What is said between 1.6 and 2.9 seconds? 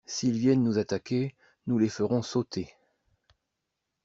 Nous les ferons sauter.